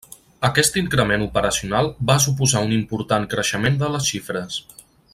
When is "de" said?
3.83-3.95